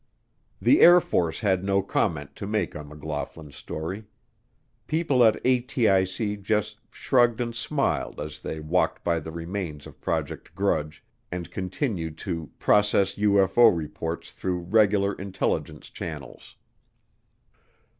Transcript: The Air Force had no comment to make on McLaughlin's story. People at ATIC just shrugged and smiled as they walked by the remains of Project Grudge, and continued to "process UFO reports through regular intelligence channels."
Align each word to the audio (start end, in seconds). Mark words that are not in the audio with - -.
The 0.59 0.79
Air 0.81 0.99
Force 0.99 1.41
had 1.41 1.63
no 1.63 1.83
comment 1.83 2.35
to 2.37 2.47
make 2.47 2.75
on 2.75 2.89
McLaughlin's 2.89 3.55
story. 3.55 4.05
People 4.87 5.23
at 5.23 5.35
ATIC 5.43 6.41
just 6.41 6.79
shrugged 6.89 7.39
and 7.39 7.53
smiled 7.55 8.19
as 8.19 8.39
they 8.39 8.59
walked 8.59 9.03
by 9.03 9.19
the 9.19 9.31
remains 9.31 9.85
of 9.85 10.01
Project 10.01 10.55
Grudge, 10.55 11.03
and 11.31 11.51
continued 11.51 12.17
to 12.17 12.49
"process 12.57 13.13
UFO 13.13 13.69
reports 13.77 14.31
through 14.31 14.61
regular 14.61 15.13
intelligence 15.13 15.87
channels." 15.87 16.55